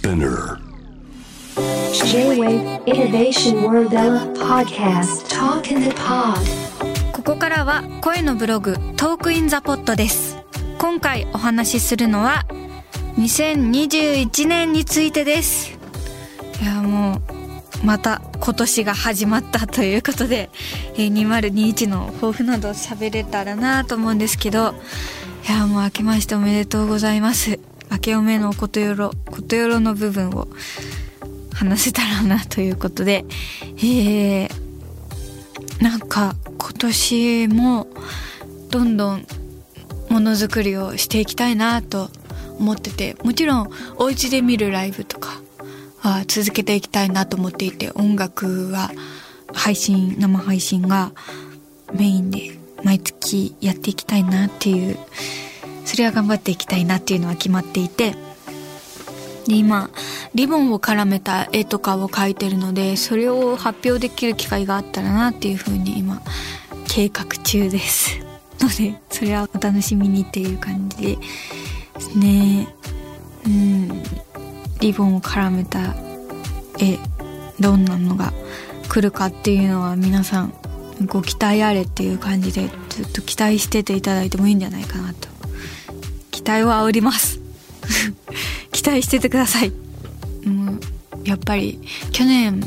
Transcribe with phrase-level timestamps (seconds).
[0.00, 0.56] Spinner.
[1.92, 3.92] J-Wave Innovation World
[4.34, 5.28] Podcast.
[5.28, 6.40] Talk in the Pod.
[7.12, 10.38] ここからは声のブログトークインザポットです。
[10.78, 12.46] 今回お話しするのは
[13.18, 15.78] 2021年についてです。
[16.62, 17.20] いやも
[17.82, 20.48] うまた今年が始まったということで、
[20.94, 24.74] えー2021の抱負など喋れたらなと思うんですけど
[25.46, 27.60] いやもう明けましておめでとうございます
[27.90, 30.48] 明けおめのことよろことよろの部分を
[31.52, 33.24] 話せたらなということで
[33.76, 34.48] えー、
[35.82, 37.86] なんか今年も
[38.70, 39.26] どんどん
[40.08, 42.08] ものづくりをしていきたいなと
[42.58, 45.40] 思っててもちろんお家で見るライブとか
[45.98, 48.90] は続けていきたいなと思っていて音楽は
[49.52, 51.12] 配信生配信が
[51.92, 54.98] メインで毎月やっていきたいなっていう
[55.90, 58.14] それは頑張っていきたいなっていうのは決まっていて。
[59.48, 59.90] で今
[60.34, 66.22] リボンを絡めた絵とかを描いてるのでそれを発表できる機会があったらなっていうふうに今
[66.86, 68.20] 計画中です。
[68.60, 71.18] のでそれはお楽しみにっていう感じで
[71.98, 72.68] すね。
[73.46, 74.02] うん。
[74.78, 75.96] リボンを絡めた
[76.78, 77.00] 絵
[77.58, 78.32] どんなのが
[78.88, 80.54] 来るかっていうのは皆さん
[81.06, 85.29] ご期待あれっていう感じでずっと期待してていただいてもいいんじゃないかなと
[86.40, 87.38] 期待を煽ります。
[88.72, 89.72] 期待しててください。
[90.46, 90.80] もう
[91.22, 91.78] やっぱり
[92.12, 92.64] 去年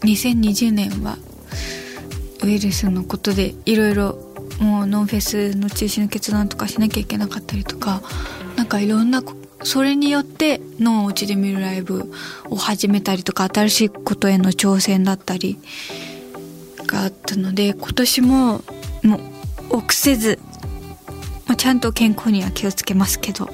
[0.00, 1.16] 2020年は
[2.42, 4.18] ウイルスのことでいろいろ
[4.58, 8.02] もうノンフェスの中止の決断とかしなきゃいけなかったりとか
[8.56, 9.22] なんかいろんな
[9.62, 12.12] それによってノンお家で見るライブ
[12.50, 15.58] を始めたりとか新しいことへの挑戦だったり
[16.86, 18.64] があったので今年も
[19.04, 19.16] も
[19.70, 20.40] う臆せず
[21.50, 23.50] まあちゃんと健康には気をつけますけど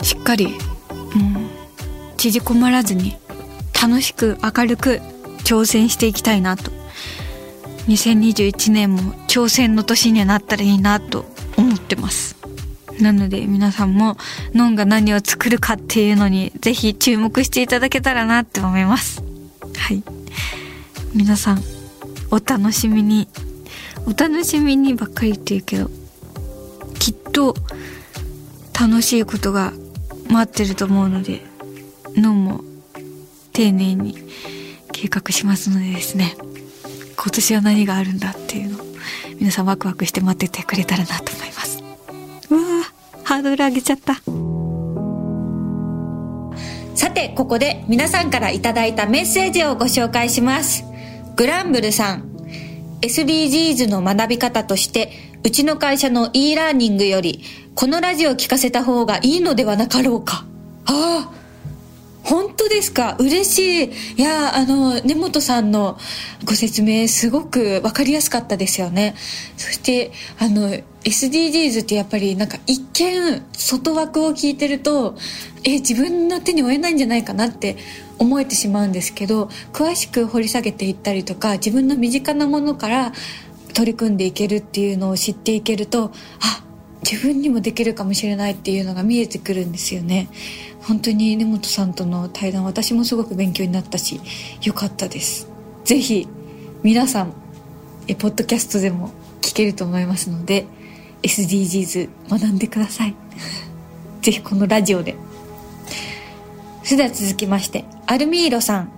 [0.00, 0.56] しっかりもう
[2.16, 3.18] 縮こまらずに
[3.78, 5.02] 楽しく明るく
[5.44, 6.72] 挑戦していきたいなと。
[7.88, 11.26] 2021年も挑戦の年にはなったらいいなと
[11.56, 12.36] 思ってます。
[13.00, 14.16] なので皆さんも
[14.54, 19.22] ノンが何を作るかっていうのにぜひ注目していただけたらなって思います。
[19.76, 20.02] はい。
[21.14, 21.62] 皆さん
[22.30, 23.28] お楽しみに。
[24.08, 25.90] お楽しみにばっかりって言うけど
[27.38, 27.54] と
[28.78, 29.72] 楽しいことが
[30.28, 31.40] 待ってると思うので
[32.16, 32.64] ノンも
[33.52, 34.16] 丁寧に
[34.92, 36.36] 計画しますのでですね
[37.16, 38.86] 今年は何があるんだっていうのを
[39.38, 41.80] 皆さんワクワクして待っててくれたらなと思います
[42.50, 44.14] うわーハードル上げちゃった
[46.96, 50.82] さて、ここで皆さんからいただいたメッセージをご紹介します。
[51.36, 52.24] グランブルさん。
[53.02, 55.12] SDGs の学び方として、
[55.48, 57.40] うちの会社の e ラーニングより、
[57.74, 60.44] このラジオを聞かせた方がいいのではなかろうか。
[60.84, 61.32] ああ、
[62.22, 63.16] 本当ですか？
[63.18, 63.92] 嬉しい。
[64.18, 65.96] いや、あの、根本さんの
[66.44, 69.14] ご説明すごくわかりやすかったですよね。
[69.56, 70.68] そして、あの、
[71.04, 75.16] SDGs ってやっぱりなんか一見外枠を聞いてると、
[75.64, 77.78] え、自分の手に負えないんじゃないかなって
[78.18, 83.12] 思えてしまうんですけど、詳しく掘り下げていったりとか、自分の身近なものから
[83.74, 86.62] 取り組んでいけるっていうのを知っていけると、あ、
[87.10, 90.28] 自分にもできるかもしれないっていうのが見えてくるんですよね。
[90.82, 94.20] 本当に根本さんとの対談私もすごく勉強になったし
[94.62, 95.48] よかったです。
[95.84, 96.26] ぜひ
[96.82, 97.32] 皆さん
[98.08, 99.10] えポッドキャストでも
[99.42, 100.66] 聞けると思いますので
[101.22, 103.14] SDGs 学んでください。
[104.22, 105.14] ぜひこのラジオで。
[106.82, 108.97] それでは続きましてアルミーロさん。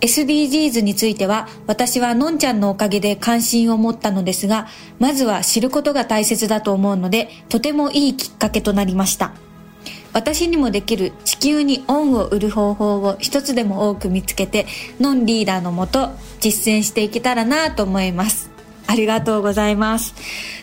[0.00, 9.32] SDGs については私はのんちゃんのおかげで関心を持ったのですがまずは知ることが大切だと思うのでとてもいいきっかけとなりました。
[10.12, 14.66] 私にもできる地球に恩を売る方法を一つでも多く見つけて
[14.98, 16.10] ノンリーダーのもと
[16.40, 18.50] 実践していけたらなと思います。
[18.86, 20.14] ありがとうございます。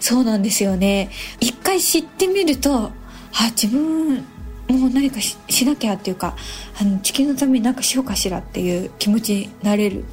[0.00, 1.10] そうなんですよね。
[1.40, 2.92] 一回知ってみると
[3.34, 4.24] あ自分
[4.72, 6.36] もう何かしなきゃっていうか
[6.80, 10.04] あの地球のために何かしようかしらっていう気持ちになれる。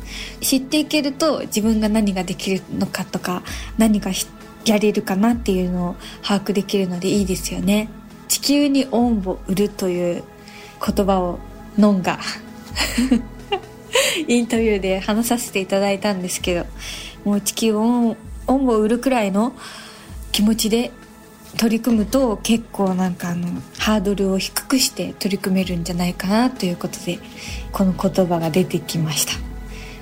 [0.41, 3.43] 知っていけると自分が何ができるのかとか
[3.77, 4.11] 何が
[4.65, 7.89] やれるかなっていうのを把握できるのでいいですよね。
[8.27, 10.23] 地球に恩を売るという
[10.85, 11.39] 言葉を
[11.77, 12.19] ノンが
[14.27, 16.65] インタビューで話させていただいたんですけど
[17.25, 18.15] もう地球恩
[18.47, 19.53] 恩を売るくらいの
[20.31, 20.91] 気持ちで
[21.57, 23.47] 取り組むと結構なんかあの
[23.77, 27.19] ハードルを低くして取り組めるんじゃないかなということで
[27.71, 29.33] この言葉が出てきました。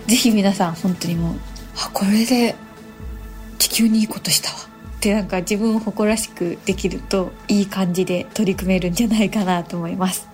[0.07, 1.35] ぜひ皆さん本当にもう
[1.75, 2.55] あこれで
[3.59, 4.55] 地球にいいことしたわ
[4.97, 10.27] ってなんか自分を誇らしくできるといい感じで取り組めるんじゃないかなと思います。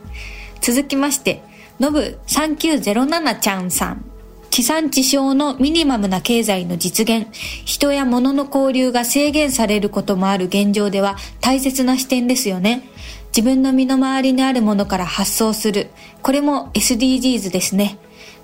[0.61, 1.43] 続きまして
[1.79, 4.12] ノブ3907ちゃんさん。
[4.53, 7.25] 地産地消のミニマムな経済の実現、
[7.65, 12.87] 人や物の交流が制限されることもある現状では大切な視点ですよね。
[13.35, 15.89] 自分の身の回りにあるものから発想する。
[16.21, 17.97] これも SDGs ですね。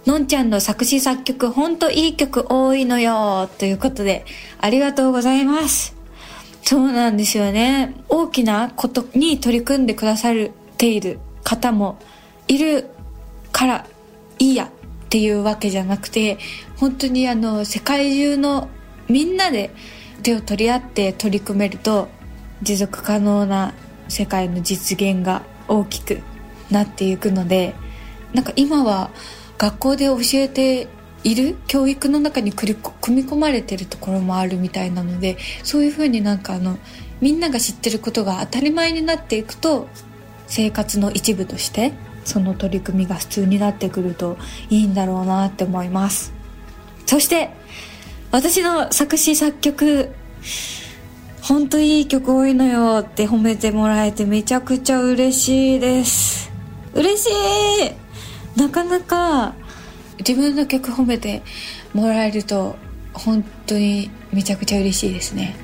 [0.08, 3.48] のんちゃんの作詞作曲、ほんといい曲多いのよ。
[3.60, 4.26] ということで、
[4.60, 5.96] ありがとうございます。
[6.64, 7.94] そうなんですよね。
[8.10, 10.34] 大きなことに取り組んでくださっ
[10.76, 12.00] ている方も
[12.48, 12.90] いる
[13.52, 13.86] から
[14.40, 14.72] いいや
[15.10, 16.38] っていうわけじゃなくて
[16.78, 18.70] 本当にあの世界中の
[19.08, 19.72] みんなで
[20.22, 22.10] 手を取り合って取り組めると
[22.62, 23.74] 持続可能な
[24.08, 26.20] 世界の実現が大きく
[26.70, 27.74] なっていくので
[28.36, 29.10] なんか今は
[29.58, 30.88] 学校で教えて
[31.24, 32.78] いる教育の中に組み
[33.26, 36.78] 込まれてるところもあるみたいなのでそういうふうになんかあの
[37.20, 39.88] みんなが知ってることが当たり前になっていくと
[40.46, 41.94] 生活の一部として
[42.30, 44.38] その取り組みが普通になってくると
[44.70, 46.32] いいんだろうなって思います。
[47.08, 47.50] そして
[48.32, 50.10] 私の作詞作曲
[51.42, 56.52] ほんといい曲多いのよって褒めてもらえてめちゃくちゃ嬉しいです。
[56.94, 57.28] 嬉し
[58.56, 58.60] い。
[58.60, 59.56] なかなか
[60.20, 61.42] 自分の曲褒めて
[61.94, 62.76] もらえると
[63.14, 65.56] 本当にめちゃくちゃ嬉しいですね。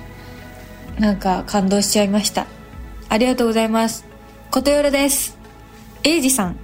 [0.98, 2.48] なんか感動しちゃいました。
[3.08, 4.06] ありがとうございます。
[4.50, 5.45] ことよろです。
[6.06, 6.56] エイジさん、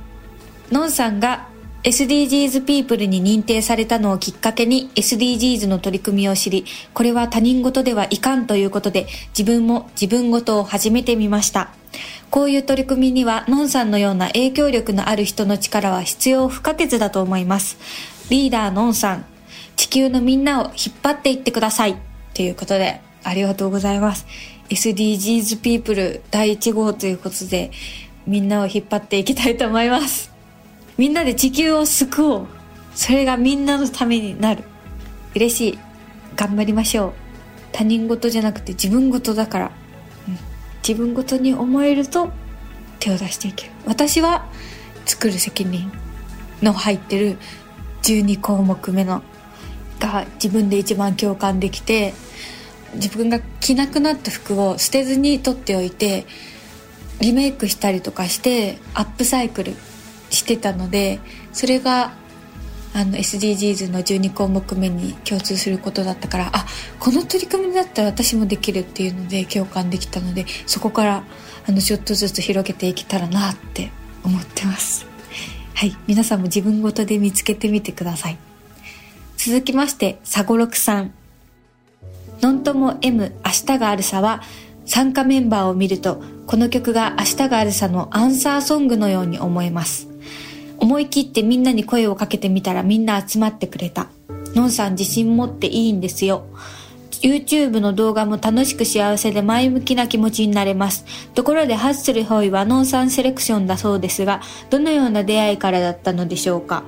[0.72, 1.48] ノンさんが
[1.82, 11.72] SDGs ピープルに認定されたのをきっかけに SDGs の取り組みを知り、これは他人事ではいかんということで、自分も自分事を始めてみました。
[12.30, 17.80] こういう取り組みには、ノンさんのような影響力のある人の力は必要不可欠だと思います。
[18.30, 19.26] リーダーノンさん、
[19.76, 21.98] 地球のみんなを引っ張っていってください。
[22.36, 24.28] ということで、ありがとうございます。
[24.70, 27.72] SDGs ピープル第1号ということで、
[28.28, 30.32] みんなを引っ張っていきたいと思います。
[30.98, 32.48] みんなで地球を救おう。
[32.94, 34.64] それがみんなのためになる。
[35.36, 35.80] 嬉しい。
[36.36, 37.14] 頑張りましょう。
[37.72, 39.72] 他人事じゃなくて自分事だから、
[40.28, 40.38] うん、
[40.88, 42.30] 自分事に思えると
[43.00, 43.72] 手を出していける。
[43.86, 44.46] 私は
[45.06, 45.92] 作る責任
[46.62, 47.38] の入ってる
[48.04, 49.24] 12項目目の
[50.00, 52.14] が自分で一番共感できて
[52.96, 56.26] 自分が着なくなった服を捨てずに取っておいて
[57.22, 59.74] リメイクしたりとかしてアップサイクル
[60.30, 61.20] してたので
[61.54, 62.14] それが
[62.94, 66.66] あの SDGs の12項目目に共通することだったからあ
[67.00, 71.24] この取り組みだったら私もできるっていうので共感できたのでそこから
[71.68, 73.92] あのちょっとずつ広げていけたらなって
[74.24, 75.06] 思ってます。
[75.76, 75.96] はい。
[76.08, 78.38] 皆さんも自分ごとで見つけてみてください。
[79.38, 81.14] 続きましてサゴロクさん
[82.42, 84.42] ノントモ M 明日があるさは
[84.86, 90.10] 参加メンバーを見るとこの曲が明日があるさのアンサーソングのように思えます。
[90.80, 94.08] 思い切ってみんなに声をかけてみたらみんな集まってくれた。
[94.56, 96.44] のんさん自信持っていいんですよ。
[97.22, 101.06] YouTube の動画も楽しく幸せで前向きな気持ちになれます。
[101.36, 104.42] ところでハッスルホイはノンさんセレクションだそうですが、
[104.72, 106.84] どのような出会いからだったのでしょうか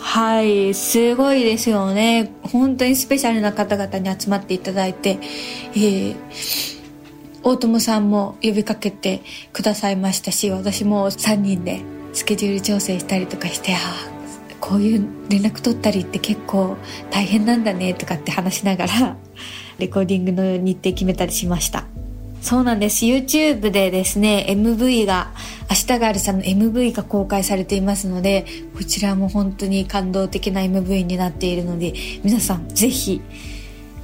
[0.00, 2.32] はい、すごいですよね。
[2.42, 5.20] 本当にスペシャルな方々に集まっていただいて、
[5.74, 6.79] えー
[7.42, 9.22] 大友さんも呼びかけて
[9.52, 11.82] くださいましたし私も3人で
[12.12, 13.78] スケジュール調整したりとかしてあ
[14.60, 16.76] こういう連絡取ったりって結構
[17.10, 19.16] 大変なんだねとかって話しながら
[19.78, 21.86] レコーディングの日程決めたりしました。
[22.42, 23.04] そうなんです。
[23.04, 25.30] YouTube でですね MV が
[25.70, 31.92] 明日があるさんの MV が公開されていますのでこちらも本当に感動的な MV になっているので
[32.22, 33.20] 皆さんぜひ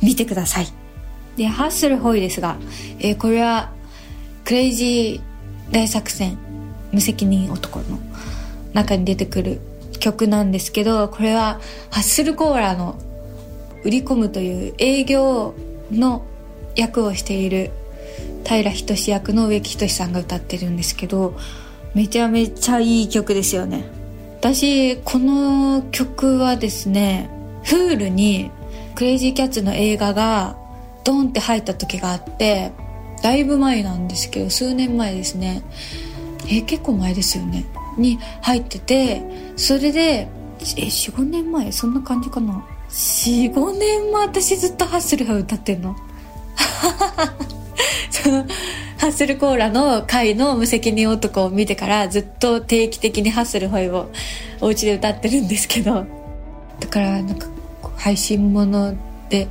[0.02, 0.85] 見てください。
[1.36, 2.56] で、ハッスルホイですが、
[2.98, 3.70] えー、これは、
[4.44, 6.38] クレイジー大作戦、
[6.92, 7.98] 無責任男の
[8.72, 9.60] 中に出てくる
[9.98, 12.98] 曲なんですけど、これは、ハッスルコーラの
[13.84, 15.54] 売り込むという営業
[15.90, 16.24] の
[16.74, 17.70] 役をしている
[18.44, 21.36] 平仁役の植木仁さんが歌ってるんですけど、
[21.94, 23.84] めちゃめちゃいい曲ですよね。
[24.40, 27.30] 私、この曲はですね、
[27.64, 28.50] フールに
[28.94, 30.56] クレイジーキャッツの映画が
[31.06, 32.72] ドンって入った時があって
[33.22, 35.62] だいぶ前なんですけど数年前ですね。
[36.48, 37.64] え結構前ですよね。
[37.96, 39.22] に入ってて
[39.56, 40.28] それで
[40.60, 41.72] え45年前？
[41.72, 45.96] そんな感じかな？45年も私ずっとハッスルが歌ってんの。
[48.10, 48.44] その
[48.98, 54.10] ハッスルコーラの回の無責任男を見てからずっと定期的にハッスルホイを
[54.60, 56.06] お家で歌ってるんですけど。
[56.80, 57.46] だからなんか
[57.96, 58.94] 配信もの
[59.28, 59.48] で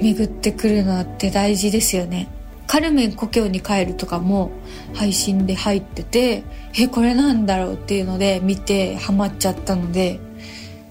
[0.00, 2.28] 巡ってくるのって大事ですよね。
[2.66, 4.52] カルメン故郷に帰るとかも
[4.94, 6.44] 配信で入ってて
[6.78, 10.20] えこれなんだろうっていうので見てハマっちゃったので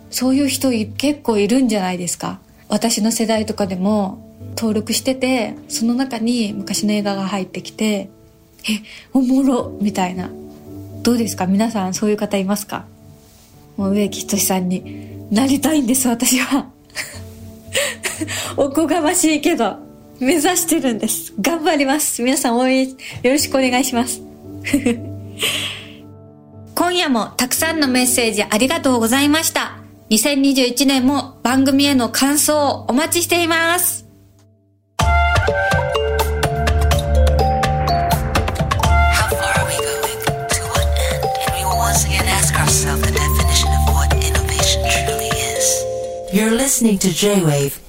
[0.09, 2.39] そういう人結構いるんじゃないですか。
[2.67, 4.25] 私の世代とかでも
[4.57, 8.09] 登録しててその中に昔の映画が入ってきて
[8.69, 8.81] え
[9.13, 10.29] おもろみたいな。
[11.01, 11.47] どうですか？
[11.47, 12.85] 皆さんそういう方いますか？
[13.77, 16.69] もう植木仁さんになりたいんです私は。
[18.57, 19.77] おこがましいけど、
[20.19, 21.33] 目指してるんです。
[21.39, 22.21] 頑張ります。
[22.21, 24.21] 皆さん応援、よろしくお願いします。
[26.75, 29.77] 今夜もたくさんのメッセージありがとうございました。
[30.09, 34.09] 2021年も番組への感想をお待ちしています。
[47.19, 47.88] J-Wave